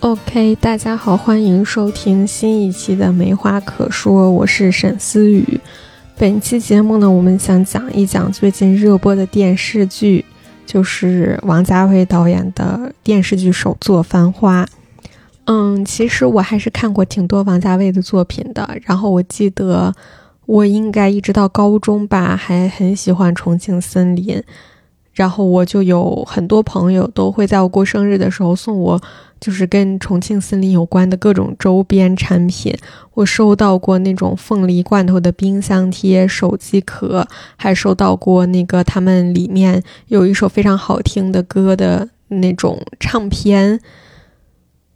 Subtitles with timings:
[0.00, 5.60] OK，大家好，欢迎收听新一期的《没话可说》，我是沈思雨。
[6.16, 10.24] 本期节目呢，我们想讲一讲最近热播的电视剧，
[10.64, 14.64] 就是王家卫导演的电视剧首作《繁花》。
[15.46, 18.78] 嗯，其实我还是看过挺多王家卫的作品的。
[18.84, 19.92] 然后我记得
[20.46, 24.36] 我应该一直到高中吧，还很喜欢《重庆森林》。
[25.18, 29.00] 然后我就有很多朋友都会在我过生日的时候送我，
[29.40, 32.72] 就是跟重庆森林有关的各种周边产品。
[33.14, 43.80] 我收到过那种凤梨罐头的冰箱贴、手机壳，还收到过那个他们里面有一首非常好听的歌的那种唱片。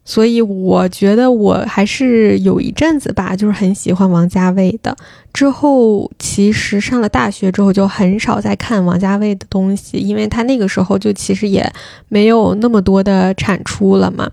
[0.04, 4.96] 所以我觉得我还是有一阵子吧，就是很喜欢王家卫的。
[5.32, 11.72] 之后其实上了大学之后就很少再看王家卫的东西，因为他那个时候就其实也
[12.08, 14.30] 没有那么多的产出了嘛。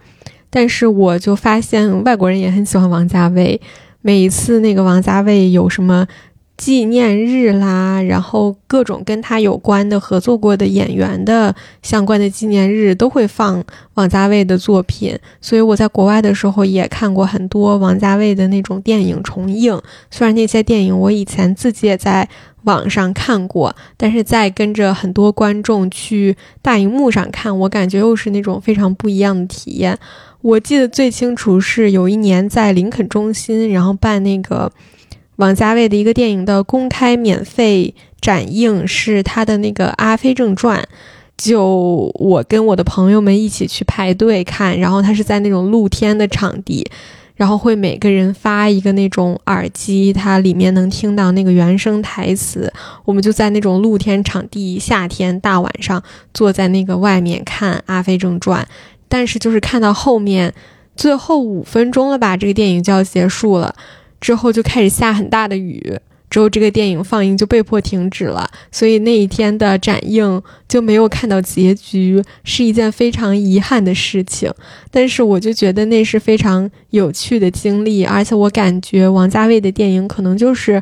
[0.49, 3.61] 但是我就发现外国人也很喜欢王家卫，
[4.01, 6.07] 每一次那个王家卫有什么。
[6.59, 19.81] 纪念日啦，然后各种跟他有关的合作过的演员的相关的纪念日都会放王家卫的作品，所以我在国外的时候也看过很多王家卫的那种电影重映。
[20.11, 22.27] 虽然那些电影我以前自己也在
[22.65, 29.97] 网上看过，但是在跟着很多观众去大荧幕上看，我感觉又是那种非常不一样的体验。
[30.41, 34.69] 我记得最清楚是有一年在林肯中心，然后办那个。
[35.39, 40.77] 王家卫的一个电影的公开免费展映是他的那个《阿飞正传》，
[41.37, 46.85] 就我跟我的朋友们一起去排队看，然后他是在那种露天的场地，
[47.37, 52.69] 然后会每个人发一个那种耳机，它里面能听到那个原声台词。
[53.05, 58.61] 我们就在那种露天场地，夏天大晚上坐在那个外面看《阿飞正传》，
[59.07, 60.53] 但是就是看到后面
[60.97, 63.73] 最后五分钟了吧，这个电影就要结束了。
[64.19, 65.99] 之后就开始下很大的雨，
[66.29, 74.53] 之后这个电影放映就被迫停止了，所以那一天的展映就没有看到结局，是一件非常遗憾的事情。
[74.91, 80.81] 但是我就觉得那是非常有趣的经历，而且我感觉王家卫的电影可能就是。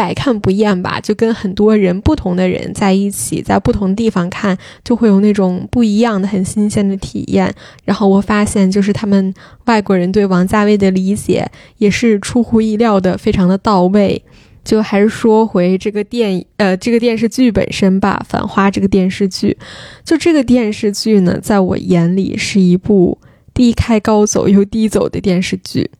[0.00, 7.54] 百看不厌吧，就跟很多人不同的人在一起，在不同地方看，就会有那种不一样的、很新鲜的体验。
[7.84, 9.34] 然后我发现，就是他们
[9.66, 11.46] 外国人对王家卫的理解
[11.76, 14.24] 也是出乎意料的，非常的到位。
[14.64, 19.54] 就还是说回这个电呃这个电视剧本身吧，《繁花》这个电视剧，
[20.02, 23.18] 就这个电视剧呢，在我眼里是一部
[23.52, 25.90] 低开高走又低走的电视剧。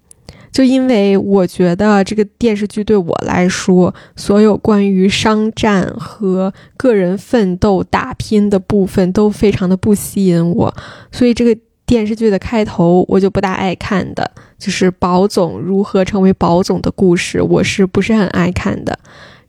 [0.52, 10.74] 就因为我觉得这个电视剧对我来说，所有关于商战和个人奋斗打拼的部分都非常的不吸引我，
[11.12, 11.56] 所以这个
[11.86, 18.98] 电视剧的开头我就不大爱看的，就是宝总如何成为宝总的故事，我是不是很爱看的。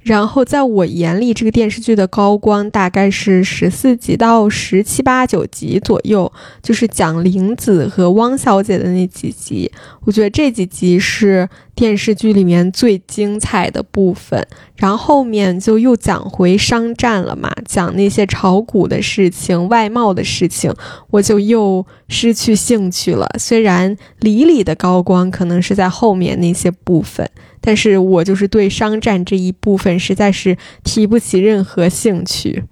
[0.04, 6.32] 然后在我眼里，这个电视剧的高光大概是十四集到十七八九集左右，
[6.64, 9.72] 就是讲玲子和汪小姐的那几集。
[10.04, 14.46] 我觉得这几集是电视剧里面最精彩的部分。
[14.76, 20.74] 然后后面就又讲回商战了嘛，讲那些炒股的事情、外贸的事情，
[21.10, 23.28] 我就又失去兴趣了。
[23.38, 27.30] 虽然李李的高光可能是在后面那些部分。
[27.64, 32.64] 但是我就是对商战这一部分实在是提不起任何兴趣。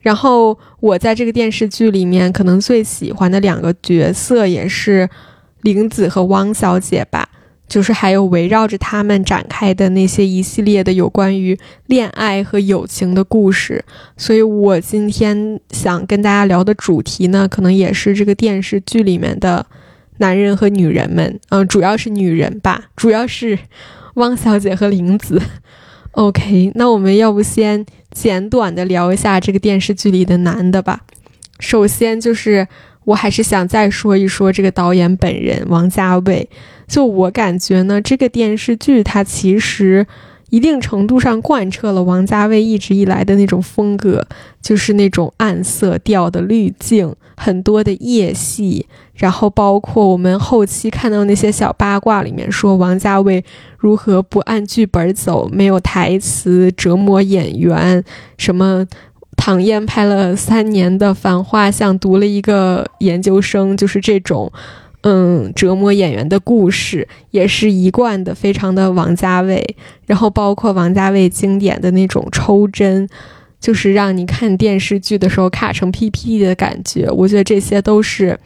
[0.00, 5.06] 然后我在这个电视剧里面可能最喜欢的两个角色也是
[5.60, 7.28] 玲子和汪小姐吧，
[7.72, 13.82] 就是还有围绕着他们展开的那些一系列的有关于恋爱和友情的故事。
[14.18, 19.64] 所以我今天想跟大家聊的主题呢，可能也是这个电视剧里面的
[20.18, 23.58] 男人和女人们，嗯，主要是女人吧，主要是。
[24.16, 25.40] 汪小姐和玲子，
[26.12, 31.00] OK，那我们要不先简短的聊一下这个电视剧里的男的吧。
[31.58, 32.68] 首先就是，
[33.04, 36.46] 我还是想再说一说这个导演本人王家卫。
[36.92, 40.06] 就我感觉呢，这个电视剧它其实。
[40.52, 44.22] 一定程度上贯彻了王家卫一直以来的那种风格，
[44.60, 53.42] 就是那种暗色调的滤镜，很多的夜戏，然后包括我们后期看到那些小八卦里面说王家卫
[53.78, 58.04] 如何不按剧本走，没有台词折磨演员，
[58.36, 58.86] 什么
[59.38, 64.52] 唐嫣拍了三年的《繁花》像读了一个研究生，就是这种。
[65.02, 69.76] 嗯，折磨演员的故事也是一贯的，非常的王家卫。
[70.06, 73.08] 然后包括王家卫经典的那种抽帧，
[73.60, 77.10] 就是让你看电视剧的时候卡成 PPT 的感觉。
[77.10, 78.38] 我觉得这些都是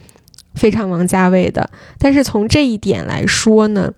[0.55, 1.69] 非常王家卫的。
[1.99, 3.93] 但是从这一点来说呢，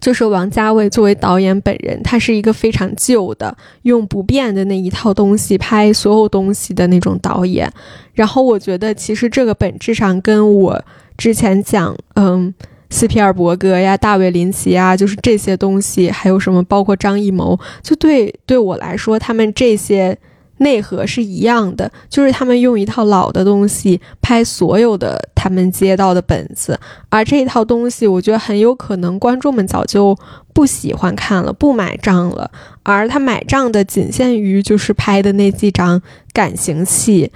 [0.00, 7.70] 就是王家卫作为导演本人，他是一个非常旧的，用不变的那一套东西拍所有东西的那种导演。
[8.14, 10.84] 然后我觉得，其实这个本质上跟我
[11.22, 12.52] 之前讲，嗯。
[12.90, 20.18] 斯皮尔伯格呀，大卫林奇啊，就是这些东西，还有什么，包括张艺谋，就对对我来说，他们这些
[20.58, 26.78] 内核是一样的，就是他们用一套老的东西拍所有的他们接到的本子，
[27.08, 30.14] 而这一套东西，我觉得很有可能观众们早就
[30.52, 32.50] 不喜欢看了，不买账了，
[32.82, 36.02] 而他买账的仅限于就是拍的那几张
[36.34, 37.32] 感情戏。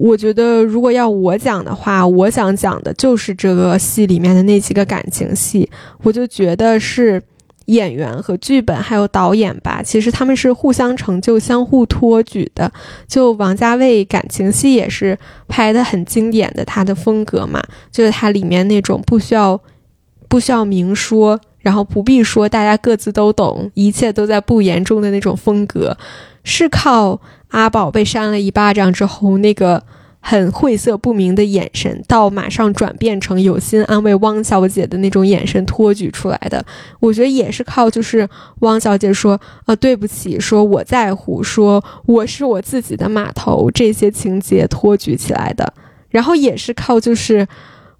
[0.00, 5.68] 我觉得，如果要我讲的话，我想讲的就是这个戏里面的那几个感情戏。
[6.04, 7.20] 我就觉得是
[7.66, 12.70] 演员和剧本还有导演吧，其实他们是互相成就、相互托举的。
[13.08, 15.18] 就王家卫感情戏也是
[15.48, 17.60] 拍的很经典的，他的风格嘛，
[17.90, 19.60] 就是他里面那种不需要
[20.28, 25.98] 不需要明说，然后不必说，大家各自都懂，一切都在不言中的那种风格，
[26.44, 27.20] 是靠。
[27.48, 29.82] 阿宝被扇了一巴掌之后，那个
[30.20, 36.64] 很晦涩不明的眼神，到马上转变成有心安慰汪小姐的那种眼神托举出来的，
[37.00, 38.28] 我觉得也是靠就是
[38.60, 45.72] 汪小姐说啊对不起，说我在乎，说我是我自己的码头这些情节托举起来的，
[46.10, 47.46] 然后也是靠就是。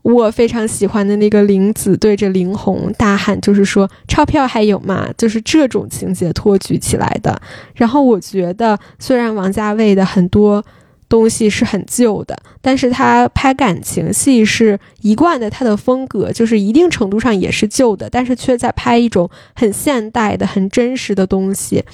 [0.03, 5.07] 我非常喜欢的那个玲子对着林红大喊，就是说钞票还有吗？
[5.19, 7.39] 就是这种情节托举起来的。
[7.75, 10.65] 然后我觉得，虽然王家卫的很多
[11.11, 21.85] 东西是很旧的，但是他拍感情戏是一贯的，他的风格就是一定程度上也是旧的，但是却在拍一种很现代的、很真实的东西。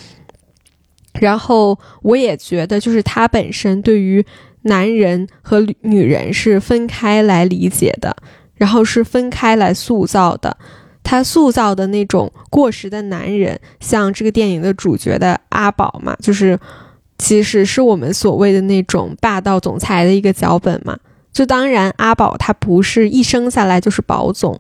[1.19, 4.25] 然后我也觉得，就是他本身对于。
[4.65, 8.15] 男人和女人是分开来理解的，
[8.55, 10.57] 然后是分开来塑造的。
[11.03, 16.59] 他塑造的那种过时的男人，像这个电影的主角的阿宝嘛，就是
[17.19, 20.99] 其实是我们所谓的那种霸道总裁的一个脚本嘛。
[21.31, 24.59] 就当然，阿宝他不是一生下来就是宝总。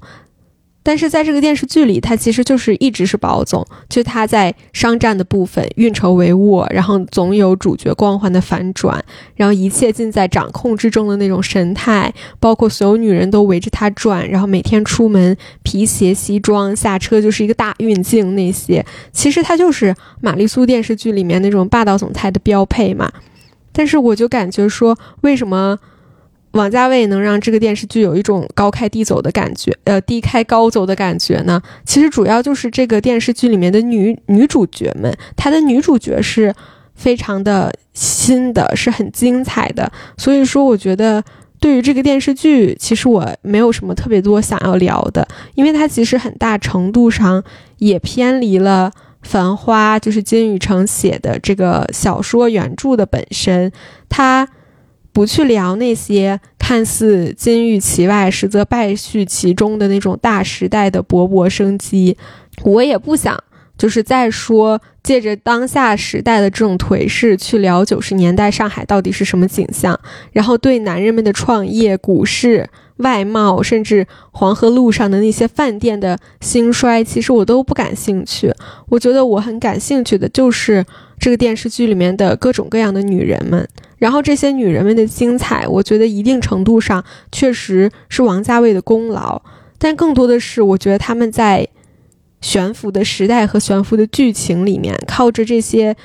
[0.86, 9.02] 但是在这个电视剧里，他其实就是一直是宝总，就他在商战的部分运筹帷幄，然后总有主角光环的反转，
[9.34, 23.10] 然后一切尽在掌控之中的那种神态，包括所有女人都围着他转，然后每天出门皮鞋西装，下车就是一个大运镜，那些其实他就是玛丽苏电视剧里面那种霸道总裁的标配嘛。
[23.72, 25.78] 但是我就感觉说，为什么？
[26.54, 31.60] 王家卫能让这个电视剧有一种高开低走的感觉，呃，低开高走的感觉呢？
[31.84, 36.54] 其实主要就是这个电视剧里面的女女主角们，她的女主角是
[36.94, 39.90] 非常的新的，是很精彩的。
[40.16, 41.22] 所以说，我觉得
[41.58, 47.42] 对于这个电视剧，其实我没有什么特别多想要聊的，因为它其实很大程度上
[47.78, 48.92] 也偏离了
[49.28, 53.72] 《繁花》，就是金宇澄写的这个小说原著的本身，
[54.08, 54.48] 它。
[55.14, 62.16] 不去聊那些看似金玉其外，实则败絮其中的那种大时代的勃勃生机，
[62.64, 63.38] 我也不想
[63.78, 69.98] 就是再说借着当下时代的这种颓势去聊九十年代上海到底是什么景象，
[70.32, 78.52] 然后对男人们的创业、股市、外贸，甚至黄河路上的那些饭店的兴衰，其实我都不感兴趣。
[78.88, 80.84] 我觉得我很感兴趣的就是
[81.20, 83.68] 这个电视剧里面的各种各样的女人们。
[83.98, 89.40] 然后这些女人们的精彩，我觉得一定程度上确实是王家卫的功劳，
[89.78, 91.66] 但更多的是我觉得他们在
[92.40, 95.96] 悬浮的时代和悬浮的剧情里面，靠着这些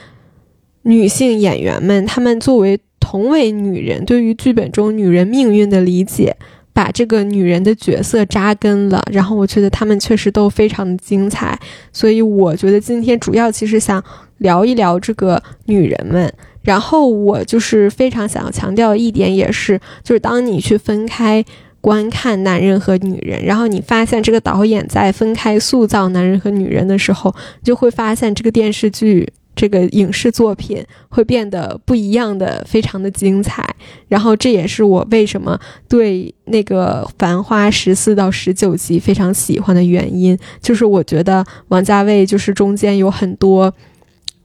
[0.84, 6.38] 女性演员们，她们作为同为女人，对于剧本中女人命运的理解，
[6.72, 9.04] 把这个女人的角色扎根了。
[9.12, 11.60] 然后我觉得她们确实都非常的精彩，
[11.92, 14.02] 所以我觉得今天主要其实想
[14.38, 16.32] 聊一聊这个女人们。
[16.62, 21.44] 然后我就是非常想要强调一点，也是就是当你去分开
[21.82, 33.66] 观看男人和女人，然后你发现这个导演在分开塑造男人和女人的时候，就会发现这个电视剧、这个影视作品会变得不一样的，非常的精彩。
[34.10, 43.74] 然后这也是我为什么对那个《繁花》十四到十九集非常喜欢的原因，就是我觉得王家卫就是中间有很多。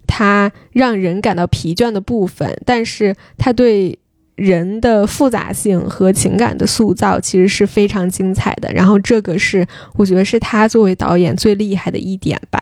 [0.07, 3.99] 他让人感到疲倦的部分，但是他对
[4.37, 8.73] 人的复杂性和情感的塑造其实是非常精彩的。
[8.73, 12.59] 然后这个是我觉得是他作为导演最厉害的一点吧。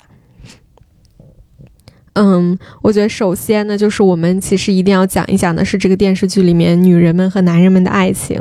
[2.15, 8.39] 嗯，我觉得首先呢，就是我们其实一定要讲一讲的是这个电视剧里面女人们和男人们的爱情。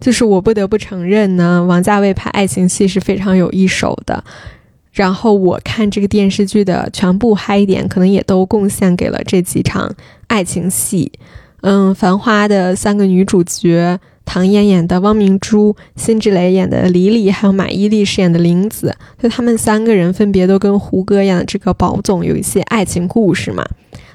[0.00, 4.24] 就是我不得不承认呢，王家卫拍爱情戏是非常有一手的。
[4.92, 9.94] 然后我看这个电视剧的全部嗨点，可能也都贡献给了这几场
[10.26, 11.12] 爱情戏。
[11.62, 13.98] 嗯，《繁花》的三个女主角。
[14.26, 23.66] 唐嫣演的汪明珠，辛芷蕾演的李李，还有马伊琍饰演的玲子，就他们三个人分别都跟胡歌演的这个宝总有一些爱情故事嘛。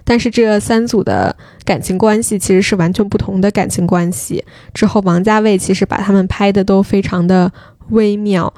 [0.05, 4.41] 但是这三组的感情关系其实是完全不同的感情关系。
[4.73, 7.51] 之后王家卫其实把他们拍的都非常的
[7.89, 8.53] 微妙，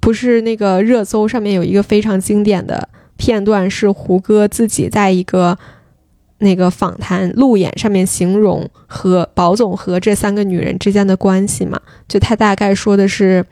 [0.00, 5.58] 不是那个热搜上面有一个非常经典的片段，是胡歌自己在一个。
[6.38, 13.42] 那个访谈路演上面形容和宝总和这三个女人之间的关系嘛，就他大概说的是，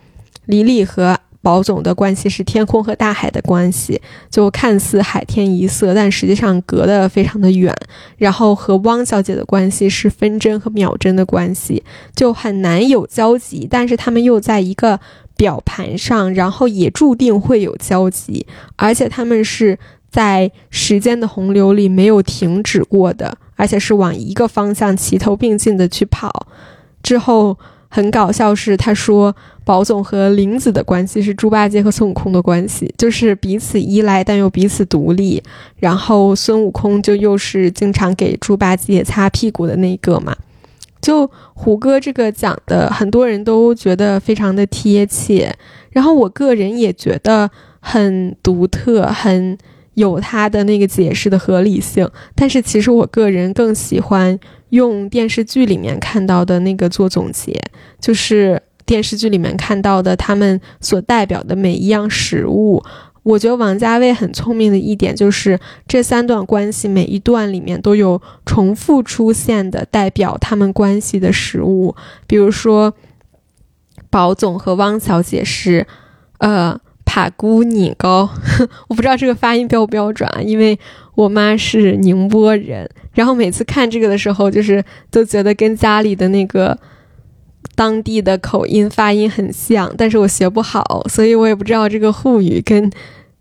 [0.44, 7.74] 李李和宝总的关系是天空和大海的关系，就看似海天一色，但实际上隔得非常的远。
[8.18, 11.82] 然后和汪小姐的关系是分针和秒针的关系，
[12.14, 15.00] 就很难有交集，但是他们又在一个
[15.44, 18.46] 表盘上，然后也注定会有交集，
[18.76, 19.78] 而且他们是。
[20.14, 26.46] 在时间的洪流里没有停止过的，而且是往一个方向齐头并进的去跑。
[27.02, 27.58] 之后
[27.88, 29.34] 很搞笑是，他说
[29.64, 35.42] 宝总和玲子的关系是猪八戒和孙悟空的关系，就是彼此依赖但又彼此独立。
[35.78, 40.36] 然后孙悟空就又是经常给猪八戒擦屁股的那个嘛。
[41.04, 45.54] 就胡歌这个讲的，很多人都觉得非常的贴切，
[45.90, 47.48] 然后我个人也觉得
[47.80, 49.56] 很独特，很。
[49.94, 54.36] 有他的那个解释的合理性，但是其实我个人更喜欢
[54.70, 57.62] 用电视剧里面看到的那个做总结，
[58.00, 62.82] 就是电视剧里面看到的他们所代表的每一样食物。
[63.24, 71.96] 我觉得王家卫很聪明的一点就是这三段关系每一段里面都有重复出现的代表他们关系的食物，
[72.28, 72.94] 比如说
[74.08, 75.86] 宝总和汪小姐是，
[76.38, 76.80] 呃。
[77.06, 78.28] 塔姑你糕，
[78.88, 80.76] 我不知道这个发音标不标准啊，因为
[81.14, 86.76] 我妈是宁波人，然后每次看这个的时候，就是都觉得跟家里的那个
[87.74, 92.90] 当地的口音发音很像，但是我学不好，所以我也不知道这个沪语跟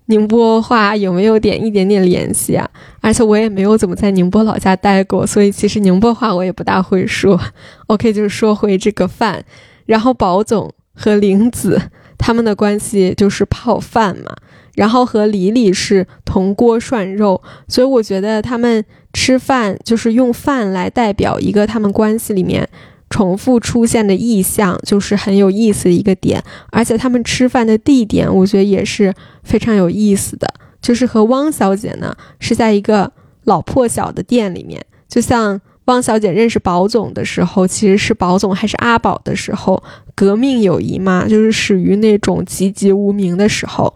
[0.07, 2.69] 宁波话有没有点一点点联系啊，
[3.01, 7.39] 而且我也没有怎么在宁波老家待过，所以其实宁波话我也不大会说。
[7.87, 9.43] OK，就是说回这个饭，
[9.85, 11.81] 然后宝总和玲子。
[12.15, 14.33] 他们的关系就是泡饭嘛，
[14.75, 22.69] 然后和李李是铜锅涮肉，所以我觉得他们吃饭就是用饭来代表一个他们关系里面
[23.13, 26.43] 重复出现的意象，就是很有意思的一个点。
[26.71, 30.51] 而且他们吃饭的地点，我觉得也是非常有意思的，
[30.81, 33.11] 就是和汪小姐呢是在一个
[33.43, 35.61] 老破小的店里面，就像。
[35.87, 39.83] 汪小姐认识宝总的时候，其实是宝总还是阿宝的时候，
[40.15, 43.93] 革命友谊嘛，就是始于那种籍籍无名的时候。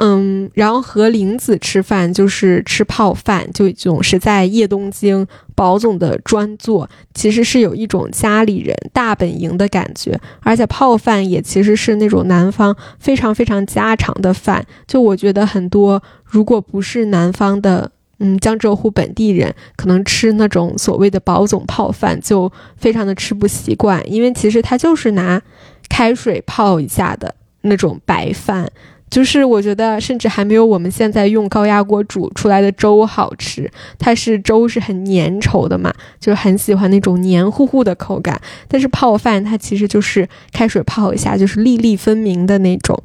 [0.00, 14.64] 嗯，然后和玲子吃饭就是吃泡饭，就总是在叶东京宝总的专座，其实是有一种家里人大本营的感觉，而且泡饭也其实是那种南方非常非常家常的饭。
[14.86, 17.92] 就我觉得很多，如果不是南方的。
[18.22, 25.40] 嗯，江浙沪本地人可能吃那种所谓的宝总泡饭就非常的吃不习惯，因为其实它就是拿
[25.88, 28.70] 开水泡一下的那种白饭，
[29.10, 33.68] 就是我觉得甚至还没有我们现在用高压锅煮出来的粥好吃。
[33.98, 38.40] 它是粥是很粘稠的嘛，就是很喜欢那种黏糊糊的口感。
[38.68, 43.02] 但是泡饭它其实就是开水泡一下，就是粒粒分明的那种。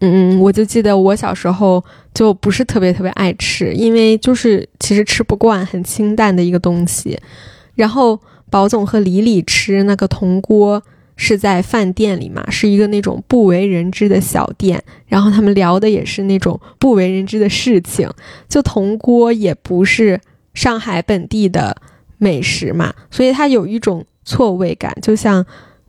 [0.00, 7.16] 嗯，我就记得我小时候就不是特别特别爱吃，因为就是其实吃不惯很清淡的一个东西。
[7.74, 8.18] 然后
[8.50, 10.82] 宝总和李李吃那个铜锅
[11.16, 14.82] 是在饭店里嘛，是一个那种不为人知的小店。
[15.06, 18.08] 然后他们聊的也是那种不为人知的事情。
[18.48, 20.20] 就铜锅也不是
[20.54, 21.76] 上海本地的
[22.18, 25.44] 美食嘛，所以它有一种错位感，就像。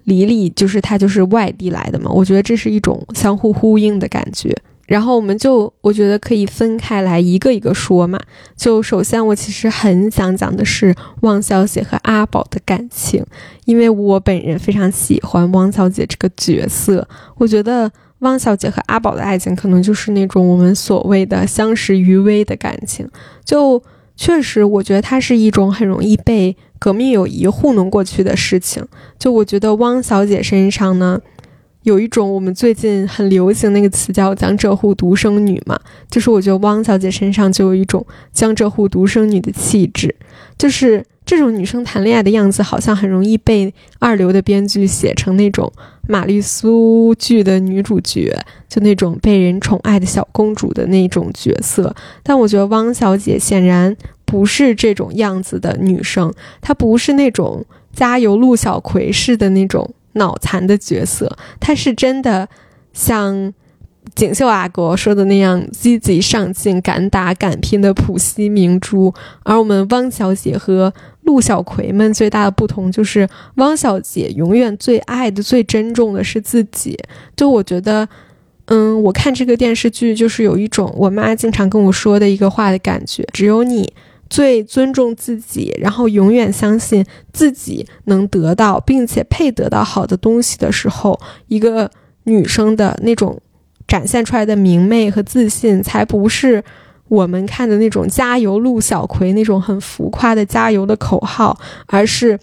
[0.06, 2.12] 李李就是他，就是外地来的嘛。
[2.12, 4.54] 我觉得这是一种相互呼应的感觉。
[4.86, 8.20] 然后我们就，我觉得可以分开来一个一个说嘛。
[8.56, 13.26] 就首先，我其实很想讲的是汪小姐和阿宝的感情，
[13.66, 17.08] 因为我本人非常喜欢汪小姐这个角色。
[17.38, 23.10] 我觉得汪小姐和阿宝的爱情，可能就是那种我们所谓的相识于微的感情。
[23.46, 23.82] 就
[24.16, 26.56] 确实，我觉得它是一种很容易被。
[26.80, 28.86] 革命友谊糊弄过去的事情，
[29.18, 31.18] 就我觉得汪小姐身上呢，
[31.84, 40.16] 有一种我们最近很流行那个词叫“江浙沪独生女”嘛，就是我觉得汪小姐身上就有一种江浙沪独生女的气质，
[40.58, 45.72] 就是这种女生谈恋爱的样子，好像很容易被二流的编剧写成那种
[46.08, 48.34] 玛丽苏剧的女主角，
[48.70, 51.94] 就那种被人宠爱的小公主的那种角色。
[52.24, 59.94] 但我觉得汪小姐显然不是这种样子的女生，她不是那种加油陆小葵式的那种。
[60.14, 62.48] 脑残的角色，他是真的
[62.94, 63.54] 像
[64.16, 69.14] 锦绣阿哥说的那样积极上进、敢打敢拼的普希明珠。
[69.44, 77.00] 而我们汪小姐和陆小葵们最大的不同就是，汪小姐永远最爱的、最珍重的是自己。
[77.36, 78.08] 就我觉得，
[78.66, 83.94] 嗯，我看这个电视剧就是有一种我妈经常跟我说的一个话的感觉：只有你。
[84.34, 91.92] 最尊重自己，然后永远相信自己能得到，并且配得到好的东西的时候，一个
[92.24, 93.40] 女生的那种
[93.88, 96.64] 展现出来的明媚和自信，才不是
[97.10, 102.40] 我们看的那种“加油，陆小葵”那种很浮夸的加油的口号，而是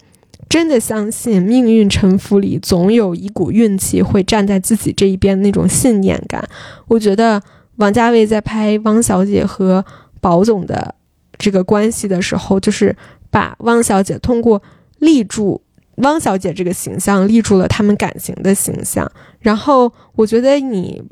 [0.47, 6.41] 真的相信命运沉浮里总有一股运气会站在自己这一边那种信念感。
[6.87, 7.41] 我觉得
[7.75, 9.83] 王家卫在拍汪小姐和
[10.21, 10.95] 宝总的。
[11.41, 12.95] 这个关系的时候，就是
[13.31, 14.61] 把汪小姐通过
[14.99, 15.61] 立住
[15.95, 19.11] 汪小姐这个形象，立住了他们感情的形象。
[19.39, 21.03] 然后，我觉得你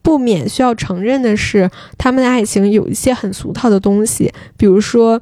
[0.00, 5.20] 不免需要承认的是，他们的爱情有一些很俗套的东西，比如说，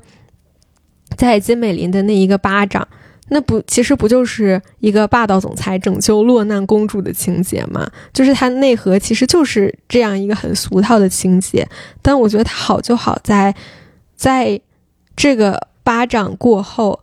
[1.16, 2.86] 在金美林的那一个巴掌，
[3.28, 7.90] 那不其实不就是一个霸道总裁拯救落难公主的情节吗？
[8.12, 11.66] 就是它内核其实就是这样一个很俗套的情节。
[12.02, 13.54] 但我觉得它好就好在。
[14.16, 14.60] 在
[15.14, 17.00] 这个巴掌过后，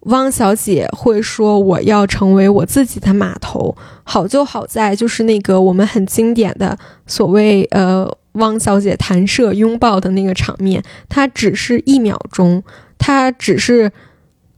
[0.00, 12.62] 汪小姐会说：“我要成为我自己的码头。”好就好在就是那个我们很经典的所谓呃汪小姐弹射拥抱的那个场面，她只是一秒钟，
[12.98, 13.90] 她只是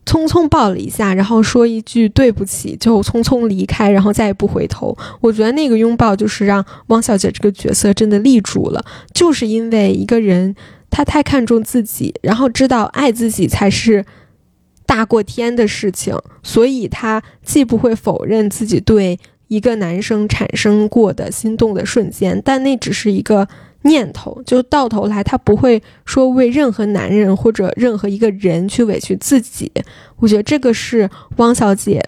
[0.05, 4.97] 匆匆抱了一下，然后说一句对不起，就匆匆离开，然后再也不回头。
[5.21, 10.55] 我觉得那个拥抱就是让汪小姐这个角色真的立住了，就是因为一个人。
[10.89, 14.05] 他太看重自己，然后知道爱自己才是
[14.85, 23.47] 大过天的事情，所以他既不会否认自己对一个男生产生过的心动的瞬间，但那只是一个
[23.81, 29.71] 念头，就到头来他不会说为任何男人或者任何一个人去委屈自己。
[30.17, 32.03] 我觉得这个是汪小姐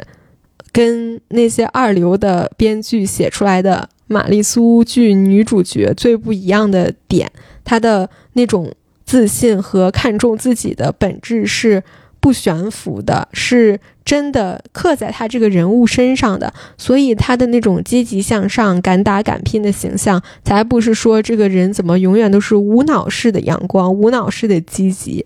[0.72, 7.32] 跟那些二流的编剧写出来的玛丽苏剧女主角最不一样的点。
[7.64, 8.72] 她的那种
[9.04, 11.84] 自信和看重自己的本质是
[12.20, 16.54] 不悬浮的，是真的刻在他这个人物身上的。
[16.78, 25.26] 所以他的那种积极向上、敢打敢拼的形象，才不是说这个人怎么永远都是无脑式的阳光、无脑式的积极。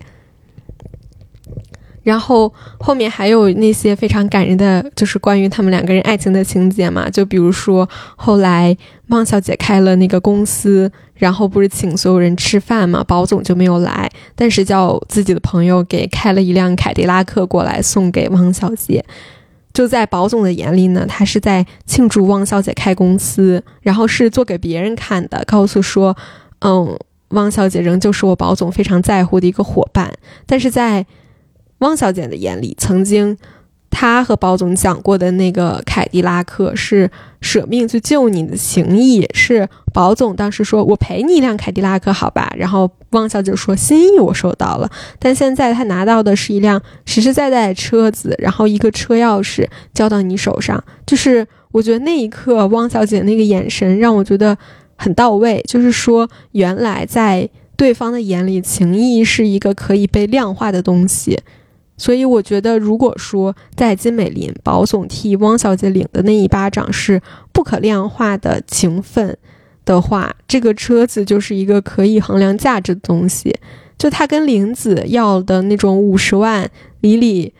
[2.02, 8.76] 然后后面还有那些非常感人的，就是关于他们两个人爱情的情节嘛，就比如说后来
[9.08, 10.90] 汪小姐开了那个公司。
[11.14, 19.04] 然后不是请所有人吃饭嘛，保总就没有来，但是叫自己的朋友给开了一辆凯迪拉克过来送给汪小姐。
[19.72, 26.16] 就在保总的眼里呢，他是在庆祝汪小姐开公司，然后是做给别人看的，告诉说，
[26.62, 30.12] 嗯，汪小姐仍旧是我保总非常在乎的一个伙伴。
[30.44, 31.06] 但是在
[31.82, 33.36] 汪小姐的眼里，曾经。
[33.94, 37.10] 她和包总讲过的那个凯迪拉克是
[37.42, 42.50] 舍命去救你的情谊，是保总当时说我赔你一辆凯迪拉克，好吧？
[42.56, 54.56] 然后汪小姐说心意我收到了，但现在她拿到的是一辆实实在在的车子，然后一个车钥匙交到你手上，就是我觉得那一刻汪小姐那个眼神让我觉得
[54.96, 61.38] 很到位，就是说原来在对方的眼里，情谊是一个可以被量化的东西。
[62.02, 69.38] 所以我觉得，如果说在金美林保总替汪小姐领的那一巴掌是不可量化的情分
[69.84, 73.54] 的话，这个车子就是一个可以衡量价值的东西。
[73.96, 76.68] 就他跟林子要的那种五十万，
[77.02, 77.54] 李李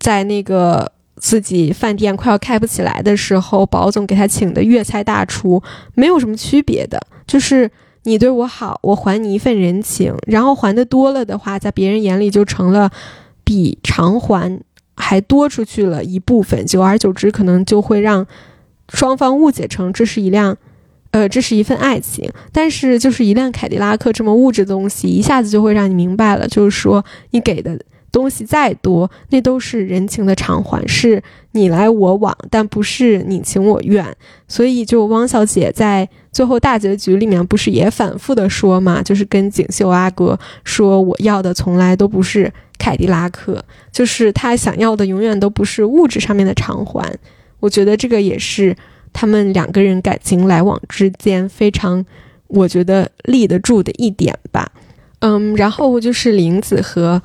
[0.00, 5.62] 在那个自己饭店快要开不起来的时候，保总给他请的粤菜大厨
[5.94, 7.70] 没有什么区别的，就是
[8.02, 12.90] 你对我好，我还你一份人情，然后还的多了的话，在别人眼里就成了。
[13.48, 14.60] 比偿还
[14.94, 18.26] 还多出去了一部分，久而久之，可能就会让
[18.92, 20.54] 双方误解成这是一辆，
[21.12, 22.30] 呃，这是一份爱情。
[22.52, 27.80] 但是，就是一辆凯迪拉克这么物质的东西，一下子就会让你明白了，就是说你给的
[28.12, 34.14] 东西再多，那都是人情的偿还，是你来我往，但不是你情我愿。
[34.46, 42.52] 所以，就汪小姐在最后大结局里面，不是也反复的说嘛，就是跟锦绣阿哥说，我要的从来都不是
[42.88, 47.14] 凯迪拉克，就是他想要的永远都不是物质上面的偿还。
[47.60, 48.74] 我觉得这个也是
[49.12, 52.02] 他们两个人感情来往之间非常，
[52.46, 54.72] 我觉得立得住的一点吧。
[55.18, 57.20] 嗯，然后就是林子和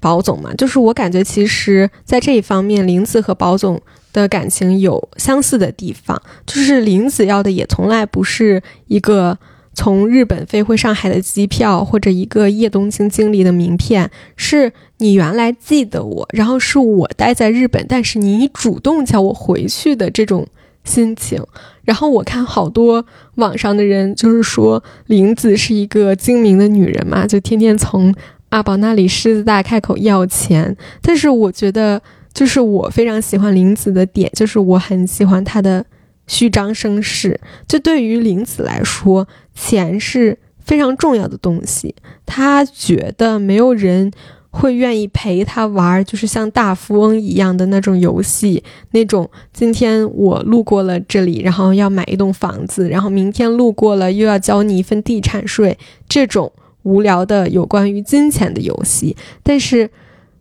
[0.00, 3.80] 宝总嘛，就是我感觉其实在这一方面，林子和宝总
[4.12, 9.38] 的感情有相似的地方，就是林子要的也从来不是一个
[9.74, 20.46] 从日本飞回上海的机票，或者一个叶东京经历的名片，是你原来记得我，然后是我待在日本，但是你主动叫我回去的这种。
[20.82, 21.44] 心情，
[21.84, 23.04] 然后我看好多
[23.34, 28.12] 网上的人就是说林子是一个精明的女人嘛，就天天从
[28.48, 30.74] 阿宝那里狮子大开口要钱。
[31.02, 32.00] 但是我觉得，
[32.32, 35.84] 就是我非常喜欢林子的点，就是我很喜欢她的
[36.30, 37.38] 虚张声势。
[37.66, 44.10] 就对于林子来说，钱是非常重要的东西，她觉得没有人。
[44.52, 59.16] 会愿意陪他玩，就是像大富翁一样的那种游戏，那种今天我路过了这里，然后要买一栋房子，然后明天路过了又要交你一份地产税，这种无聊的有关于金钱的游戏。
[59.44, 59.88] 但是，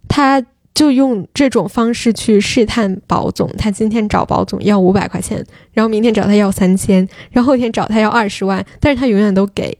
[0.07, 9.77] 他就用这种方式去试探保总，他今天找保总要五百块钱，然后明天找他要三千，然后后天找他要二十万，但是他永远都给。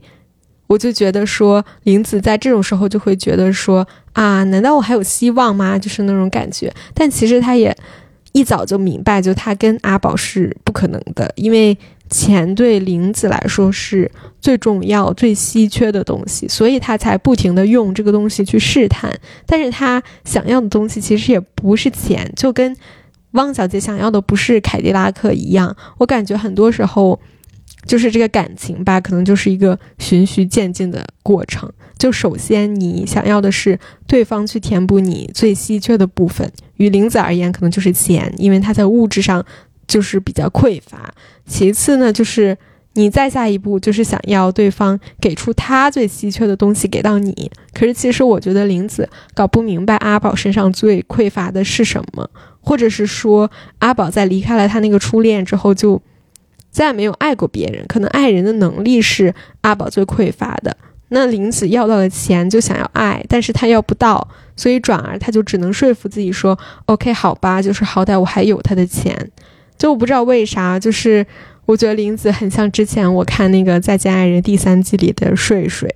[0.67, 5.80] 我就觉得说，林子在这种时候就会觉得说啊，难道我还有希望吗？
[5.80, 6.71] 就是那种感觉。
[6.93, 7.75] 但其实他也
[8.34, 11.75] 一早就明白，就他跟阿宝是不可能的，因为
[12.10, 19.13] 钱对林子来说是最重要、最稀缺的东西，所以他才不停的用这个东西去试探。
[19.45, 22.76] 但是他想要的东西其实也不是钱，就跟
[23.32, 25.76] 汪小姐想要的不是凯迪拉克一样。
[25.98, 27.19] 我感觉很多时候。
[27.86, 31.72] 就是这个感情吧，可能就是一个循序渐进的过程。
[31.98, 39.43] 就首先你想要的是对方去填补你最稀缺的部分，与林子而言可能就是钱，因为他在物质上
[39.89, 41.13] 就是比较匮乏。
[41.45, 42.58] 其次呢，就是
[42.93, 47.52] 你再下一步就是想要对方给出他最稀缺的东西给到你。
[47.73, 52.30] 可是其实我觉得林子搞不明白阿宝身上最匮乏的是什么，
[52.62, 56.02] 或者是说阿宝在离开了他那个初恋之后就。
[56.71, 60.78] 再也没有爱过别人，可能爱人的能力是阿宝最匮乏的。
[61.08, 64.25] 那林子要到了钱，就想要爱，但是他要不到，
[64.56, 69.32] 所以转而他就只能说服自己说：“OK，好吧，就是好歹我还有他的钱。”
[69.80, 71.26] 就我不知道为啥，就是
[71.65, 75.96] 我觉得林子很像之前我看那个《再见爱人》第三季里的睡睡，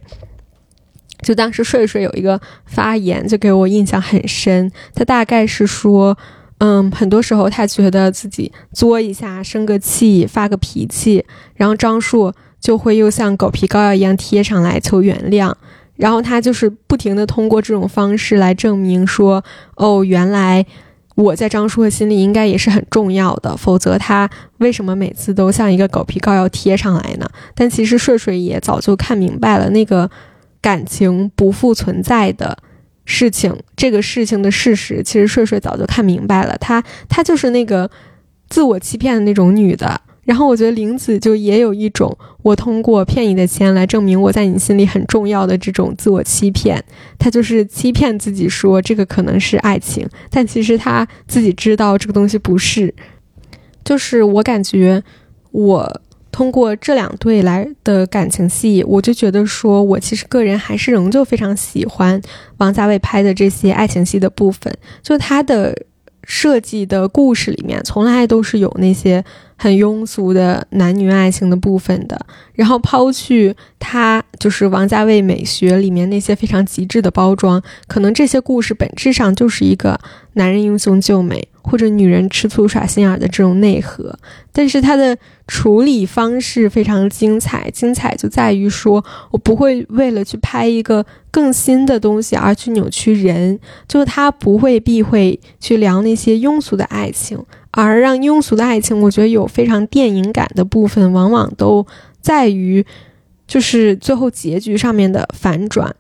[1.21, 4.71] 就当时睡睡有一个发言，就给我印象很深。
[4.95, 6.17] 他大概是说。
[6.59, 15.53] 嗯，很多时候他觉得自己作一下、生个气、发个脾气，然后张硕就会又像狗皮膏药一样贴上来求原谅，
[15.97, 19.43] 然后他就是不停的通过这种方式来证明说，
[19.75, 20.65] 哦，原来
[21.15, 27.29] 我在张叔的心里应该也是很重要的，否则他为什么每次都像一个狗皮膏药贴上来呢？
[27.53, 30.09] 但其实睡睡也早就看明白了，那个
[30.61, 32.57] 感情不复存在的。
[33.05, 37.91] 事情这个事情的事实，其实睡睡早就看明白了，她她就是那个
[38.47, 39.99] 自我欺骗的那种女的。
[40.23, 46.83] 然后我觉得林子就也有一种，我通过骗你的钱来证明我在你心里很重要的这种自我欺骗。
[47.19, 52.93] 她就是欺骗自己说这个可能是爱情，但其实她自己知道这个东西不是。
[53.83, 55.03] 就是我感觉
[55.51, 56.01] 我。
[56.33, 62.19] 通过这两对来的感情戏，我就觉得说，我其实个人还是仍旧非常喜欢
[62.57, 65.77] 王家卫拍的这些爱情戏的部分，就他的
[66.23, 69.23] 设计的故事里面，从来都是有那些。
[69.63, 72.19] 很庸俗的男女爱情的部分的，
[72.53, 79.97] 然后抛去他就是王家卫美学里面那些非常极致的包装，可能这些故事本质上就是一个
[80.33, 84.19] 男人英雄救美或者女人吃醋耍心眼的这种内核，
[84.51, 97.41] 但是他的处理方式非常精彩，精彩就在于说我不会为了去拍一个更新的东西而去扭曲人，就他不会避讳去聊那些庸俗的爱情。
[97.75, 101.85] 而让庸俗的爱情，我觉得有非常电影感的部分，往往都
[102.21, 102.85] 在于，
[103.47, 105.95] 就是最后结局上面的反转。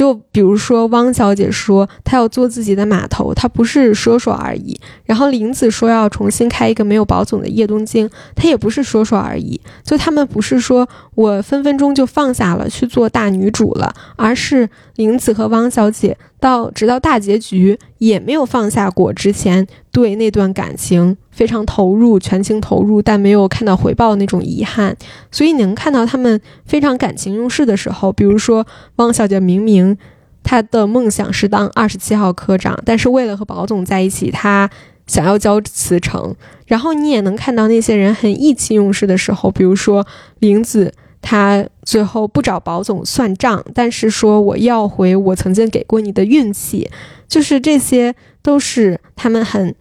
[0.00, 4.80] 就比如说汪小姐说她要做自己的码头，她不是说说而已。
[5.04, 9.60] 然后林子说要重新开一个没有宝总的叶东京，她也不是说说而已。
[9.84, 24.94] 就他们不是说我分分钟就放下了去做大女主了，而是林子和汪小姐到直到大结局也没有放下过之前对那段感情非常投入、全情投入，但没有看到回报那种遗憾。
[25.30, 29.96] 所以你能看到他们非常感情用事的时候，比如说汪小姐明明。
[30.42, 34.68] 他的梦想是当二十七号科长，但是为了和保总在一起，他
[35.06, 36.34] 想要交辞呈。
[36.66, 40.04] 然后你也能看到那些人很意气用事的时候，比如说
[40.38, 46.90] 林子，他最后不找保总算账，但是说我要回我曾经给过你的运气，
[47.28, 49.74] 就是这些都是他们很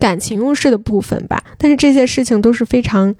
[0.00, 1.40] 感情用事的部分吧。
[1.56, 3.14] 但是这些事情都是非常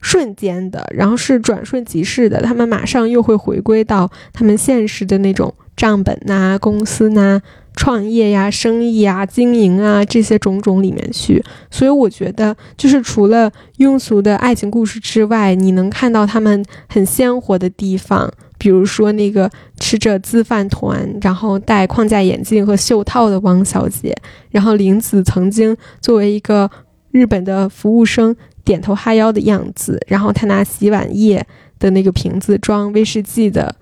[0.00, 5.52] 瞬间的，然后是转瞬即逝的，他们马上又会回归到他们现实的那种。
[5.76, 7.40] 账本呐，公司呐，
[7.74, 11.42] 创业呀，生意啊，经营啊，这些种种里面去。
[11.70, 24.14] 所以我觉得，就是除了庸俗的爱情故事之外，你能看到他们很鲜活的地方，比如说那个吃着自饭团，然后戴框架眼镜和袖套的汪小姐，
[24.50, 26.70] 然后林子曾经作为一个
[27.10, 31.44] 日本的服务生点头哈腰的样子，然后他拿洗碗液
[31.78, 33.74] 的那个瓶子装威士忌的。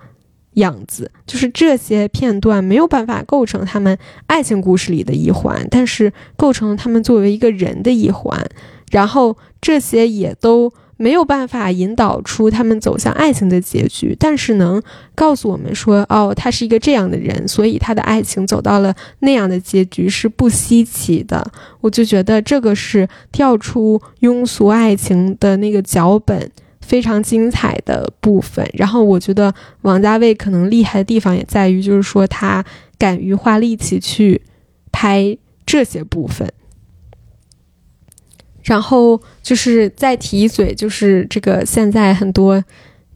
[0.53, 8.43] 样子就是这些片段没有办法构成他们爱情故事里的一环，但是构成了他们作为一个人的一环。
[8.89, 14.79] 然后这些也都没有办法引导出他们走向爱情的结局，但是能
[15.15, 21.49] 告诉我们说，哦，他是一个这样的人，所以他的爱情走到了那样的结局是不稀奇的。
[21.79, 26.51] 我就觉得这个是跳出庸俗爱情的那个脚本。
[26.81, 32.65] 非常精彩的部分，然后我觉得王家卫可能厉害的地方也在于，就是说他
[32.97, 34.41] 敢于花力气去
[34.91, 36.51] 拍这些部分。
[38.69, 42.63] 然后就是再提一嘴，就是这个现在很多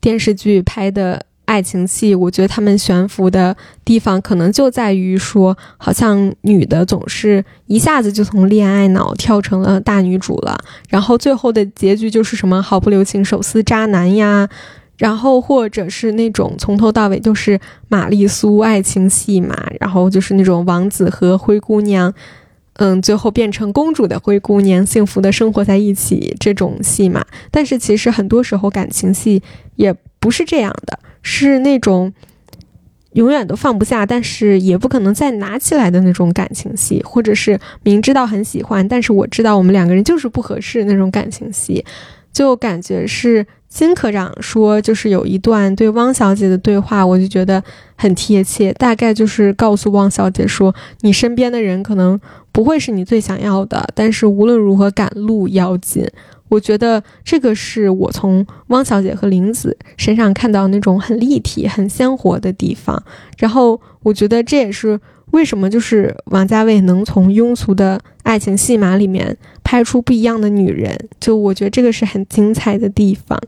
[0.01, 1.23] 电视剧拍的。
[1.45, 14.47] 爱情戏，我觉得他们悬浮的地方可能就在于说，好像女的总是一下子就从恋爱脑跳成了大女主了，然后最后的结局就是什么毫不留情手撕渣男呀，
[14.97, 22.11] 然后或者是那种从头到尾都是玛丽苏爱情戏嘛，然后就是那种王子和灰姑娘，
[22.75, 27.23] 嗯，最后变成公主的灰姑娘幸福的生活在一起这种戏嘛。
[27.51, 29.41] 但是其实很多时候感情戏
[29.75, 30.99] 也不是这样的。
[31.25, 32.13] 是那种
[33.13, 41.85] 永远都放不下，但是也不可能再拿起来的那种感情戏，或者是明知道很喜欢，但是我知道我们两个人就是不合适那种感情戏，
[42.33, 47.61] 就感觉是金科长说，就是有一段对汪小姐的对话，我就觉得
[47.95, 52.17] 很贴切，大概就是告诉汪小姐说，你身边的人可能
[52.51, 56.05] 不会是你最想要的，但是无论如何赶路要紧。
[56.49, 63.03] 我觉得这个是我从汪小姐和林子身上看到那种很立体、很鲜活的地方。
[63.39, 64.99] 然后我觉得这也是
[65.31, 70.95] 为什么就是王家卫能从庸俗的爱情戏码里面拍出不一样的女人。
[71.19, 73.39] 就我觉得这个是很精彩的地方。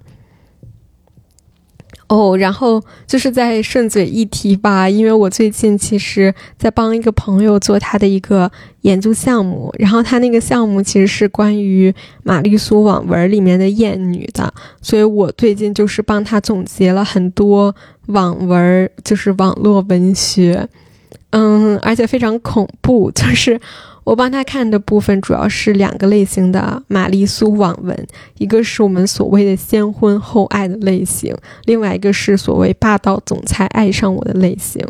[2.07, 17.75] 哦，然后就是在顺嘴一提吧，因为我最近其实在帮一个朋友做他的一个研究项目，然后他那个项目其实是关于玛丽苏网文里面的艳女的，所以我最近就是帮他总结了很多
[18.07, 20.67] 网文，就是网络文学，
[21.31, 23.59] 嗯，而且非常恐怖， 就是。
[24.05, 34.85] 我帮他看的部分主要是两个类型的玛丽苏网文，一个是我们所谓的先婚后爱的类型，另外一个是所谓霸道总裁爱上我的类型。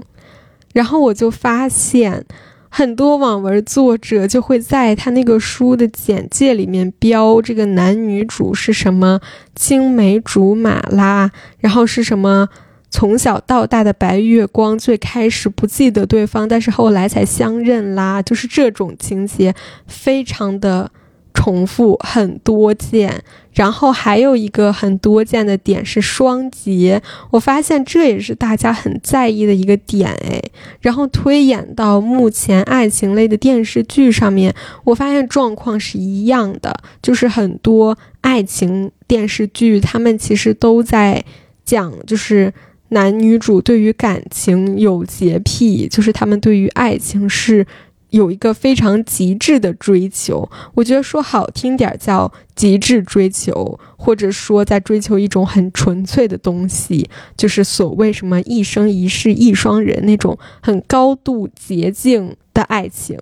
[0.73, 2.25] 然后我就发现，
[2.67, 9.21] 很多网文作者就会在他那个书的简介里面标这个男女主是什么
[9.55, 12.49] 青梅竹马啦，然后是什么。
[12.95, 19.53] 从小到大的白月光，最开始不记得对方，但是后来才相认啦，就是这种情节，
[19.85, 20.89] 非常的
[21.33, 23.21] 重复，很多见。
[23.51, 30.41] 然后还有一个很多见的点是双结，我发现这也是大家很在意的一个点哎。
[30.79, 34.55] 然后推演到目前爱情类的电视剧上面，
[34.85, 41.25] 我发现状况是一样的，就是很多爱情电视剧，他们其实都在
[41.65, 42.53] 讲，就是。
[42.89, 47.65] 男女主对于感情有洁癖，就是他们对于爱情是
[48.11, 50.49] 有一个非常极致的追求。
[50.75, 63.19] 我觉得说好听点叫极致追求，或者说在追求一种很纯粹的东西，就是所谓什么一生一世一双人那种很高度洁净的爱情。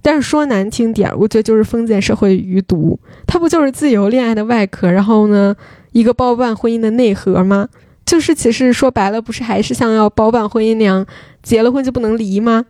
[0.00, 2.98] 但是说难听点儿，我觉得就是封建社会余毒。
[3.26, 5.54] 它不就是自由恋爱的外壳，然后呢，
[5.92, 7.68] 一个包办婚姻的内核吗？
[8.10, 11.06] 就是其实说白了，不是还是想要包办婚姻那样，
[11.44, 12.66] 结了婚就不能离吗？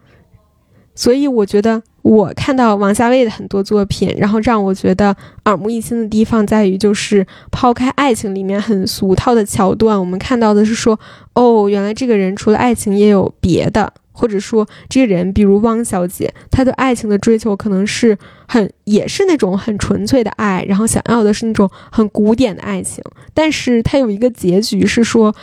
[0.95, 11.01] 所以我觉得，我看到王家卫的很多作品，然后让我觉得耳目一新的地方在于，就是抛开爱情里面很俗套的桥段，我们看到的是说，
[11.33, 13.95] 哦，原来这个人除了爱情也有别的。
[14.13, 23.03] 或者说，这个人，比如汪小姐，她对爱情的追求可能是很，也是那种很纯粹的爱，然后想要的是那种很古典的爱情。
[23.33, 25.35] 但是她有一个结局是说，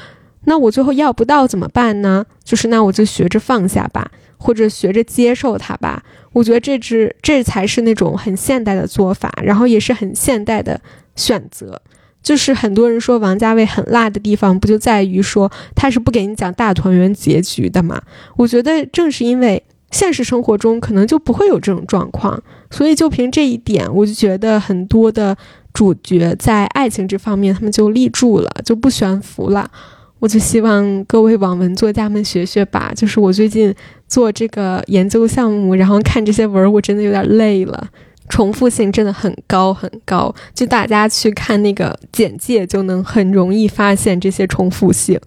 [0.45, 2.25] 那我最后要不到怎么办呢？
[2.43, 6.03] 就是那我就学着放下吧，或者学着接受它吧。
[6.33, 10.79] 我觉得这只这才是那种很现代的做法，然后也是很现代的
[11.15, 11.81] 选择。
[12.27, 18.01] 就是很多人说王家卫很辣的地方，不就在于说他是不给你讲大团圆结局的嘛？
[18.35, 22.37] 我觉得正是因为现实生活中可能就不会有这种状况，
[22.69, 25.37] 所以就凭这一点，我就觉得很多的
[25.73, 29.71] 主角在爱情这方面他们就立住了，就不悬浮了。
[30.19, 32.91] 我就希望各位网文作家们学学吧。
[32.93, 33.73] 就是我最近
[34.05, 37.87] 做这个研究项目，然后看这些文，我真的有点累了。
[38.29, 45.19] 重复性真的很高很高，就大家去看那个简介就能很容易发现这些重复性。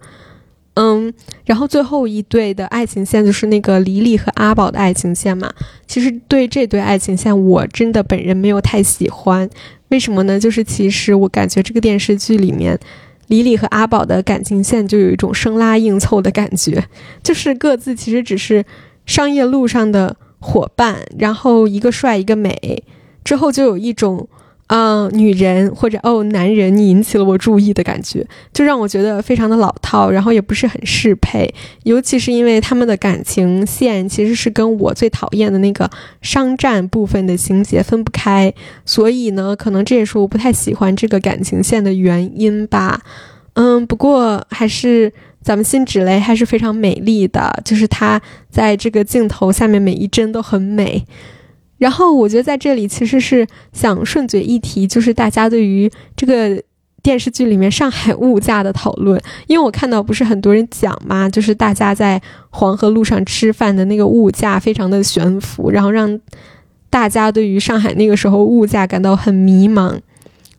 [0.75, 1.13] 嗯，
[1.45, 5.51] 然后最后一对的爱情线就是那个李李和阿宝的爱情线嘛。
[5.85, 9.49] 其实对这对爱情线，我真的本人没有太喜欢。
[9.89, 10.39] 为什么呢？
[10.39, 12.79] 就是其实我感觉这个电视剧里面，
[13.27, 16.85] 李李和阿宝的感情线就有一种生拉硬凑的感觉，
[17.21, 18.63] 就是各自其实只是
[19.05, 20.15] 商业路上的。
[20.41, 22.83] 伙伴，然后一个帅一个美，
[23.23, 24.27] 之后就有一种，
[24.67, 35.89] 嗯，女人或者哦男人，引起了我注意的感觉，就让我觉得非常的老套，然后也不是很适配，尤其是因为他们的感情线其实是跟我最讨厌的那个
[36.21, 38.53] 商战部分的情节分不开，
[38.85, 43.01] 所以呢，可能这也是我不太喜欢这个感情线的原因吧。
[43.53, 45.11] 嗯，不过还是。
[45.43, 51.03] 咱们辛芷蕾还是非常美丽的，就是她在这个镜头下面每一帧都很美。
[51.79, 56.61] 然后我觉得在这里其实是想顺嘴一提，就是大家对于这个
[57.01, 66.19] 电视剧里面上海物价的讨论，因为我看到不是很多人讲嘛，就是大家在黄河路上吃饭的那个物价非常的悬浮，然后让
[66.91, 69.99] 大家对于上海那个时候物价感到很迷茫。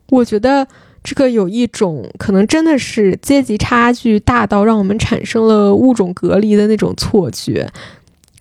[0.09, 0.67] 我觉得。
[1.03, 7.69] 这个有一种可能，真的是阶级差距大到让我们产生了物种隔离的那种错觉。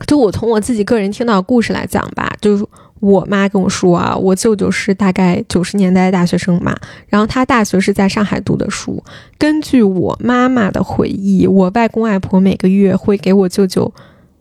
[0.06, 2.64] 就我从我自己个人听到故事来讲吧，就是
[3.00, 6.76] 我妈跟我说啊，我舅舅是大概九十年代的大学生嘛，
[7.08, 9.02] 然后他大学是在上海读的书。
[9.38, 13.92] 根据我妈妈的回忆，我外公外婆每个月会给我舅舅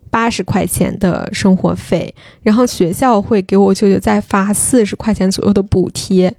[0.10, 6.32] 八十块钱的生活费，然后学校会给我舅舅再发四十块钱左右的补贴。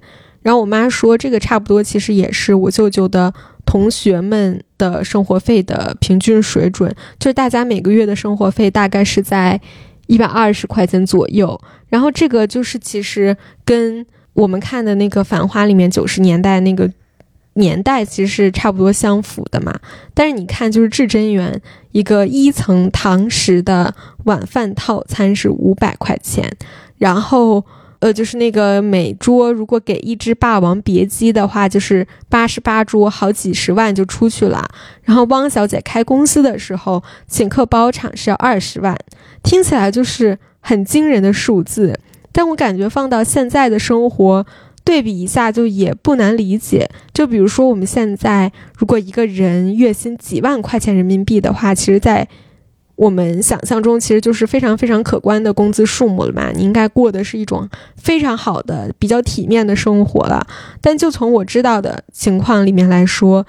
[0.43, 3.33] 然后我妈说，这个差不多其实也是我舅舅的
[3.65, 9.59] 同学们的生活费的平均水准，就是大家每个月的生活费大概是在
[10.07, 11.59] 一百二十块钱左右。
[11.87, 16.91] 然后这个就是其实跟我们看的那个《繁花》里面九十年代那个
[17.53, 19.79] 年代其实是差不多相符的嘛。
[20.13, 21.61] 但是你看，就是至臻园
[21.93, 26.53] 一个一层堂食的晚饭套餐是五百块钱，
[26.97, 27.63] 然后。
[28.03, 34.67] 呃，就是那个每桌如果给一只霸王别姬的话，就是八十八桌，好几十万就出去了。
[35.03, 38.93] 然后汪小姐开公司的时候，请客包场是要二十万，
[39.41, 41.97] 听起来就是很惊人的数字。
[42.33, 44.45] 但我感觉放到现在的生活
[44.83, 46.89] 对比一下，就也不难理解。
[47.13, 52.27] 就比如说我们现在，如果一个人月薪几万块钱人民币的话，其实，在
[53.03, 56.51] 我们想象中其实就是非常非常可观的工资数目了嘛？
[56.55, 60.47] 你应该过的是一种非常好的、比较体面的生活了。
[60.79, 63.45] 但就从我知道的情况里面来说，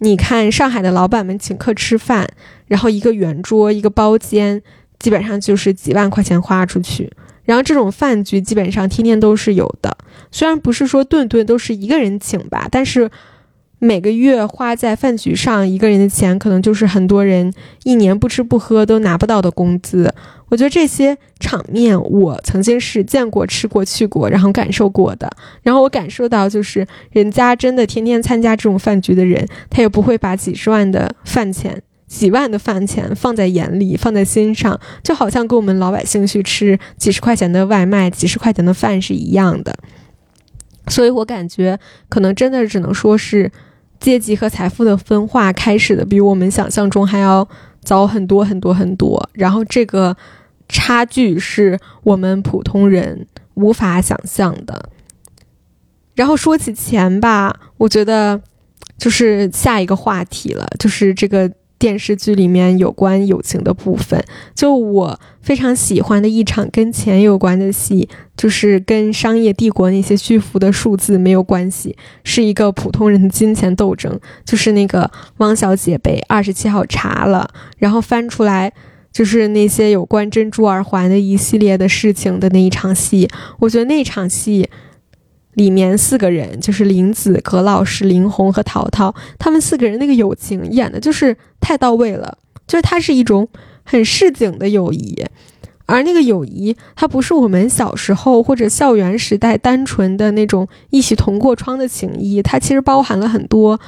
[0.00, 2.28] 你看上海的老板们请客吃饭，
[2.66, 4.60] 然后一个圆桌、一个包间，
[4.98, 7.10] 基本上就是几万块钱花出去。
[7.44, 9.96] 然后这种饭局基本上天天都是有的，
[10.30, 13.10] 虽然不是说顿顿都是一个人请吧，但是。
[13.82, 17.50] 每个月花在饭局上一个人的钱，可能就是很多人
[17.84, 20.12] 一年不吃不喝都拿不到的工资。
[20.50, 25.30] 我觉得这些场面，我曾经是见过、吃过、去过，然后感受过的。
[25.62, 39.74] 然后我感受到，就是人家真的天天参加这种饭局的人，他也不会把几十万的饭钱几万的饭钱放在眼里，放在心上，就好像跟我们老百姓去吃几十块钱的外卖、几十块钱的饭是一样的。
[40.88, 41.78] 所以我感觉，
[42.08, 43.52] 可能真的只能说是
[44.00, 47.46] 阶级和财富的分化开始的比我们想象中还要
[47.82, 49.30] 早很多很多很多。
[49.34, 50.16] 然后这个
[50.68, 54.88] 差距是我们普通人无法想象的。
[56.14, 58.40] 然后说起钱吧，我觉得
[58.98, 61.50] 就是下一个话题了，就是这个。
[61.80, 64.22] 电视剧里面有关友情的部分，
[64.54, 68.06] 就我非常喜欢的一场跟钱有关的戏，
[68.36, 74.20] 就是跟商业帝国那些巨幅的数字没有关系，是一个普通人的金钱斗争。
[74.44, 78.70] 就是那个汪小姐被二十七号查了，然后翻出来
[79.10, 83.26] 就是那些有关珍珠耳环的一系列的事情的那一场戏，
[83.58, 84.68] 我觉得那场戏。
[85.60, 93.46] 里面四个人就是林子、葛老师、林红和淘淘，他们四个人那个友情演的就是太到位了，就是它是一种
[93.84, 95.22] 很市井的友谊，
[95.84, 103.78] 而那个友谊它不是我们小时候或者校园时代单纯的那种一起同过窗的情谊，它其实包含了很多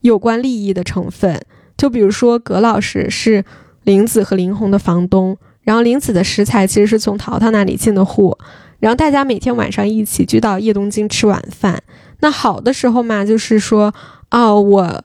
[0.00, 1.40] 有关利益的成分。
[1.76, 3.44] 就比如说葛老师是
[3.84, 8.36] 林子和林红的房东，然后林子的食材其实是从淘淘那里进的货。
[8.80, 11.82] 然后大家每天晚上一起聚到叶东京吃晚饭。
[12.20, 13.94] 那好的时候嘛，就是说，
[14.30, 15.04] 哦，我，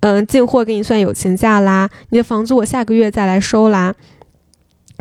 [0.00, 3.94] 嗯，进货给你算友情价啦，你的房租我下个月再来收啦。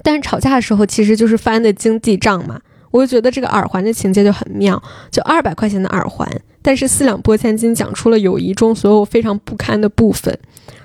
[0.04, 2.62] 但是吵架的时候，其实就是翻的经济账嘛。
[2.92, 6.30] 我就觉得这个耳环的情节就很妙，就二百块钱的耳环，
[6.62, 10.38] 但是四两拨千斤讲出了友谊中所有非常不堪的部分。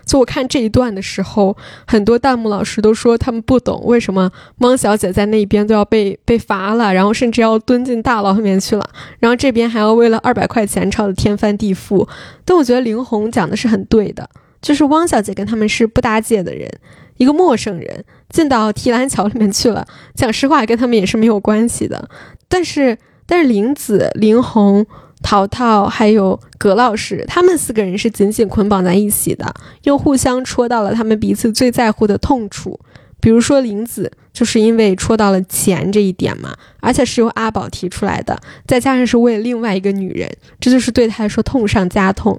[0.04, 1.56] 就我看这一段的时候，
[1.86, 12.08] 很多弹幕老师都说他们不懂为什么汪小姐在那边都要被被罚了，然后甚至要蹲进大牢里面去了，然后这边还要为了二百块钱吵得天翻地覆。
[12.44, 14.28] 但我觉得林红讲的是很对的，
[14.62, 16.70] 就是汪小姐跟他们是不搭界的人，
[17.18, 22.08] 一个陌生人进到提篮桥里面去了，讲实话跟他们也是没有关系的。
[22.48, 24.86] 但是但是林子、林红。
[25.22, 29.52] 淘淘还有葛老师，他们四个人是紧紧捆绑在一起的，
[29.82, 32.78] 又互相戳到了他们彼此最在乎的痛处。
[33.20, 42.38] 比如说林子，就是因为戳到了钱这一点嘛，而且是由阿宝提出来的，再加上是为了另外一个女人，这就是对他来说痛上加痛。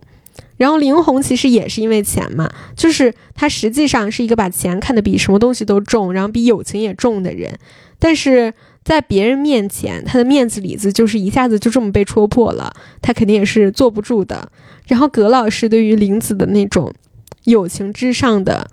[0.55, 7.59] 然后林红其实也是因为钱嘛，就是他实际上是一个把钱看得比什么东西都重，然后比友情也重的人，
[7.99, 8.53] 但是。
[8.89, 12.73] 在别人面前，他的面子里子就是一下子就这么被戳破了，
[13.03, 14.51] 他肯定也是坐不住的。
[14.87, 16.91] 然后葛老师对于林子的那种
[17.43, 18.67] 友情之上的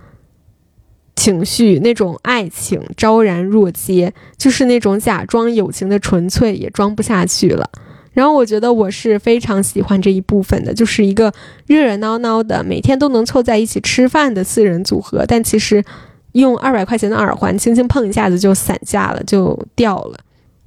[1.17, 7.69] 情绪，那种爱情昭然若揭，就是那种假装友情的纯粹也装不下去了。
[8.15, 11.31] 然后我觉得我是非常喜欢这一部分的，就是一个
[11.67, 15.85] 热热闹闹的，每天都能凑在一起吃饭的四人组合，但其实。
[16.37, 20.19] 用二百块钱的耳环轻轻碰一下子就散架了，就掉了。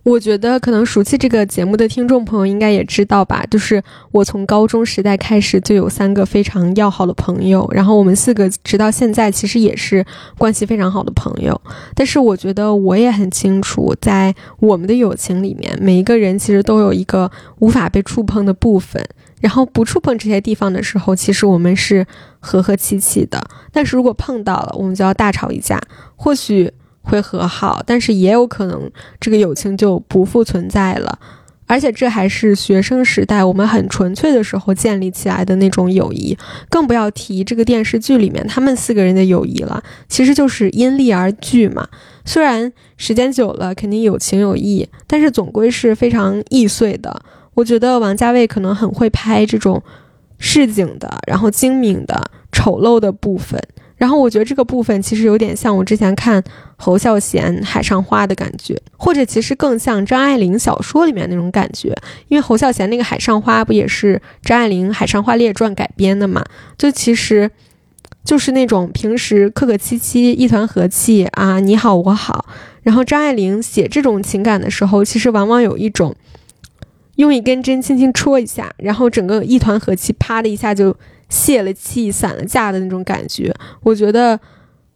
[0.04, 10.04] 我觉得可能熟悉这个节目的听众朋友应该也知道吧，就是我从高中时代开始就有三个非常要好的朋友，然后我们四个直到现在其实也是
[10.38, 11.62] 关系非常好的朋友。
[11.94, 19.06] 但是我觉得我也很清楚，在我们的友情里面，每一个人其实都有一个无法被触碰的部分。
[19.40, 22.06] 然后不触碰这些地方的时候，其实我们是
[22.40, 23.42] 和和气气的。
[23.72, 25.82] 但是如果碰到了，我们就要大吵一架，
[26.16, 26.72] 或许
[27.02, 31.20] 会和好，但是也有可能这个友情就不复存在了。
[31.68, 36.36] 而且这还是学生时代我们很纯粹的时候建立起来的那种友谊，
[36.68, 39.84] 更不要提这个电视剧里面他们四个人的友谊了。
[40.08, 41.88] 其实就是因利而聚嘛。
[42.26, 47.22] 虽然时间久了肯定有情有义，但是总归是非常易碎的。
[47.54, 49.82] 我觉得王家卫可能很会拍这种
[50.38, 53.62] 市井的，然后精明的、丑陋的部分。
[53.98, 56.42] 然后我觉得这个部分其实有点像我之前看
[56.78, 61.94] 侯孝贤《海上花》的感觉，或者其实更像张爱玲小说里面那种感觉。
[62.30, 66.46] 因为侯孝贤那个《海上花》不也是张爱玲《海上花列传》改编的嘛？
[66.78, 67.52] 就其实
[68.24, 72.46] 就是那种平时客客气气、一团和气啊，你好我好。
[72.84, 76.16] 然后张爱玲写这种情感的时候，其实往往有一种。
[77.20, 80.96] 用一根针轻轻戳一下，然后整个一团和气，啪的一下就
[81.28, 83.54] 泄了气、散了架的那种感觉。
[83.84, 84.40] 我觉得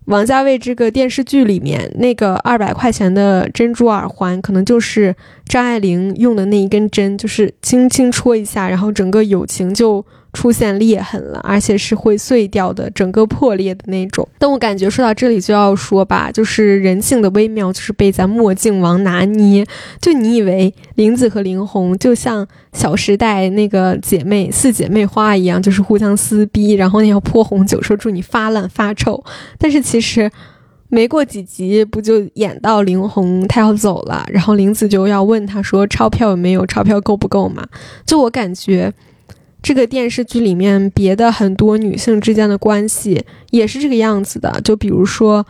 [0.06, 5.14] 王家卫这个电视剧里面那个二百块钱的珍珠耳环，可能就是
[5.46, 14.28] 张爱玲用的那一根针，就是轻轻戳一下，然后整个友情就出现裂痕了，而且是会碎掉的，整个破裂的那种。
[14.40, 19.64] 但我感觉说到这里就要说吧，就是人性的微妙，就是被咱墨镜王拿捏。
[20.02, 29.24] 就你以为林子和林红就像《小时代》那个姐妹四姐妹花一样，就是互相撕逼，然后要泼红酒，说祝你发烂发臭。
[29.60, 30.32] 但是其实
[30.90, 37.64] 没过几集，不就演到林红她要走了，然后林子就要问她说钞票有没有，钞票够不够嘛？
[38.06, 38.92] 就我感觉。
[39.64, 45.46] 这个电视剧里面别的很多女性之间的关系也是这个样子的，就比如说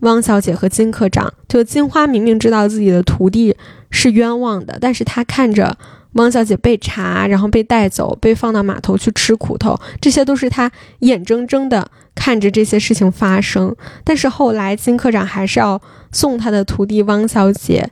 [0.00, 3.56] 汪小姐和金科长，就金花明明知道自己的徒弟
[3.88, 5.78] 是冤枉的，但是她看着
[6.14, 13.72] 汪小姐被查，然后被带走，被放到码头去吃苦头，这些都是她眼睁睁的看着这些事情发生。
[14.02, 17.88] 但是后来金科长还是要送他的徒弟汪小姐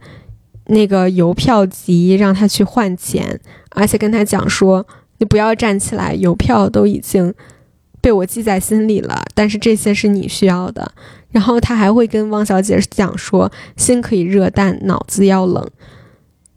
[0.66, 3.40] 那个邮票集，让他去换钱，
[3.70, 4.84] 而且跟他讲说。
[5.20, 7.32] 你不要站起来，邮票都已经
[8.00, 9.22] 被我记在心里了。
[9.34, 10.90] 但是这些是你需要的。
[11.30, 15.64] 然后他还会跟汪小姐讲说：“心可以热，但脑子要冷。”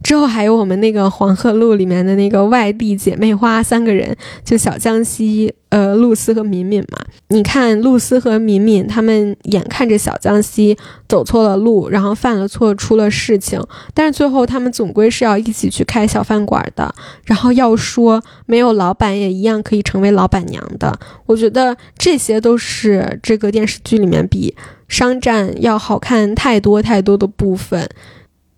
[0.04, 6.98] 之后还有我们那个《黄鹤路》里面的那个外地姐妹花三个人，就小江西、呃露丝和敏敏嘛。
[7.28, 10.76] 你看露丝和敏敏，他们眼看着小江西
[11.08, 13.58] 走错了路，然后犯了错，出了事情，
[13.94, 16.94] 但是最后他们总归是要一起去开小饭馆的。
[17.24, 20.96] 然后要说没有老板也一样可以成为老板娘的。
[21.24, 24.54] 我觉得这些都是这个电视剧里面比
[24.86, 27.88] 商战要好看太多太多的部分。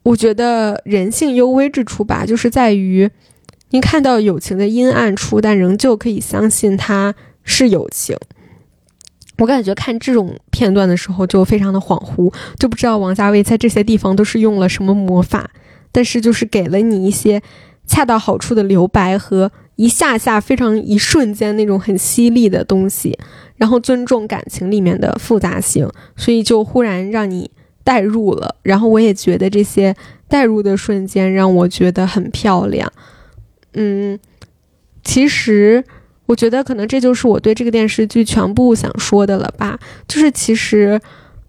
[0.07, 3.11] 我觉得人性幽微之处吧，就是在于，
[3.71, 8.17] 您看到友情的阴暗处，但仍旧可以相信它是友情。
[9.39, 15.51] 我感觉看这种片段的时候就非常的恍惚，就不知道王家卫在这些地方都是用了什么魔法，
[15.91, 17.43] 但是就是给了你一些
[17.85, 23.19] 恰到好处的留白和一下下非常一瞬间那种很犀利的东西，
[23.57, 27.51] 然后尊重感情里面的复杂性，所以就忽然让你。
[27.87, 29.95] 代入了，然后我也觉得这些
[30.27, 32.93] 代入的瞬间让我觉得很漂亮。
[33.75, 34.19] 嗯，
[35.05, 35.85] 其实
[36.27, 39.79] 我觉得可能这就是我对这个电视剧全部想说的了吧，
[40.09, 41.01] 就是其实。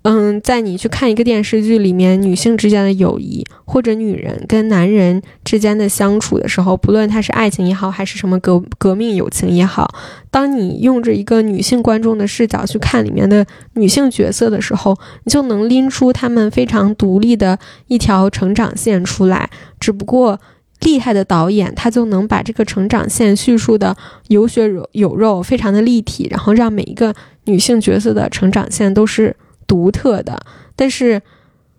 [0.03, 9.93] 嗯，在你去看一个电视剧里面，女性之间的友谊，或者女人跟男人之间的相处的时候，不论他是爱情也好，还是什么革革命友情也好，
[10.31, 19.49] 当你用着一个女性观众的视角去看里面的女性角色的时候，你就能拎出她们非常独立的一条成长线出来。
[19.77, 20.39] 只不过
[20.79, 23.93] 厉害的导演，他就能把这个成长线叙述的
[24.29, 29.35] 有血有有肉，非常的立体，然后让每一个女性角色的成长线都是。
[29.67, 30.39] 独特的，
[30.77, 31.21] 但是，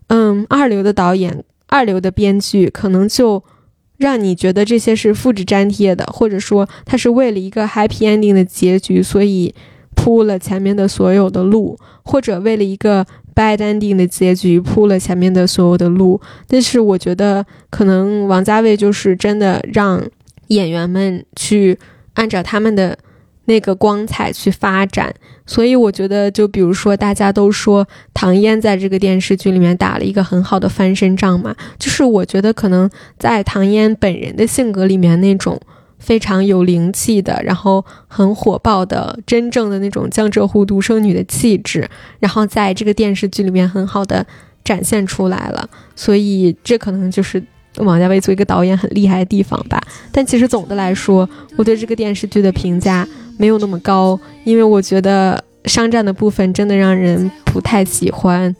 [0.08, 3.42] 嗯，二流的导演、二流的编剧，可能就
[3.96, 9.54] 让你觉得这些是复制粘贴的，或者说他是为了一个 happy ending 的结局，所以
[9.96, 16.20] 铺了前面的所有的路，或者为了一个 bad ending 的结局铺了前面的所有的路。
[16.46, 20.04] 但是，我觉得可能王家卫就是真的让
[20.48, 21.78] 演员们去
[22.14, 22.98] 按照他们的。
[23.48, 25.12] 那个光彩去发展，
[25.46, 32.88] 所以我觉得，就比如说，大家都说唐嫣在这个电视剧里面打了一个很好的翻身仗嘛，就是我觉得可能
[33.18, 35.58] 在唐嫣本人的性格里面，那种
[35.98, 41.88] 非常有灵气的，然后很火爆的，真正的那种江浙沪独生女的气质，
[42.18, 44.26] 然后在这个电视剧里面很好的
[44.62, 47.42] 展现出来了，所以这可能就是。
[47.84, 49.80] 王家卫作为一个导演很厉害的地方吧，
[50.12, 53.06] 但其实总的来说，我对这个电视剧的评价
[53.36, 58.54] 没有那么高，因为我觉得商战的部分真的让人不太喜欢。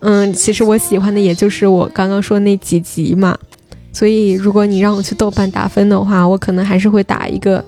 [0.00, 3.36] 嗯，其实我喜欢的也就是我刚刚说那几集嘛，
[3.92, 7.64] 所以如果你让我去豆瓣打分的话，我可能还是会打一个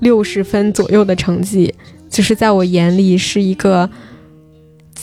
[0.00, 1.72] 六十分左右的成绩，
[2.10, 3.88] 就是在我眼里是一个。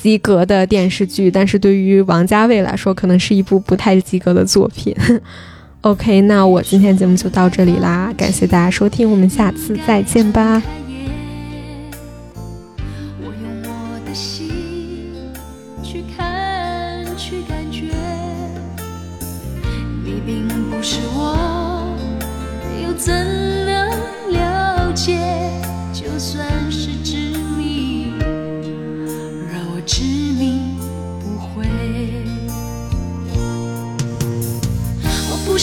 [0.02, 4.96] 及格的电视剧，但是对于王家卫来说，可能是一部不太及格的作品。
[5.82, 10.62] OK，那我今天节目就到这里啦，感谢大家收听，我们下次再见吧。
[22.98, 23.45] 怎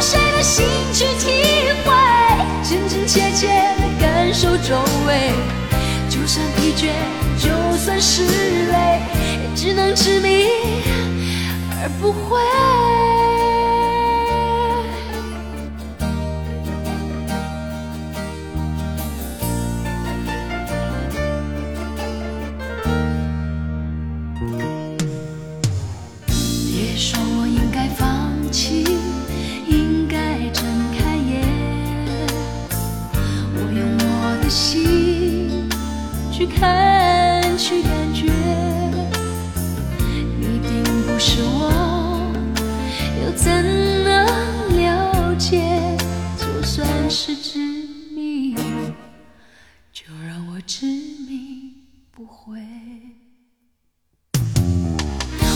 [0.00, 1.42] 谁的心去体
[1.84, 1.92] 会，
[2.64, 3.46] 真真切切
[3.78, 5.30] 地感受周围？
[6.08, 6.88] 就算疲倦，
[7.38, 9.02] 就算是累，
[9.42, 10.46] 也只能执迷
[11.82, 12.40] 而不悔。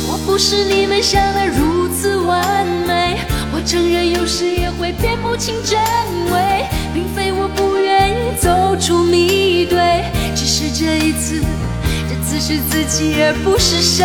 [0.07, 3.19] 我不是你们想的如此完美，
[3.53, 5.79] 我承认有时也会辨不清真
[6.33, 11.43] 伪，并非我不愿意走出迷堆，只是这一次，
[12.09, 14.05] 这次是自己而不是谁。